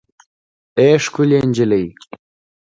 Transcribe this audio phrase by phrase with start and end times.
[0.79, 1.85] اې ښکلې نجلۍ